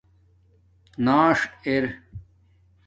[1.05, 1.85] نݳݽ ار